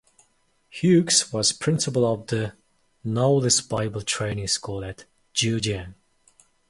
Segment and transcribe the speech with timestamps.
[0.71, 2.53] Hughes was principal of the
[3.03, 5.93] Knowles Bible Training School at Jiujiang.